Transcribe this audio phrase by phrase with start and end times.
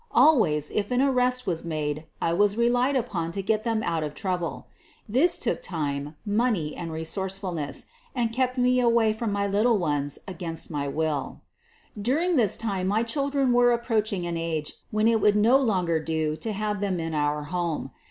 [0.13, 4.15] Always, if an arrest was made, I was relied upon to get them out of
[4.15, 4.65] trouble.
[5.07, 7.85] This took time, money, and resourcefulness,
[8.15, 11.41] and kept me away from my little ones against my will.
[12.01, 16.35] During this time my children were approaching an age when it would no longer do
[16.35, 17.91] to have them in our home.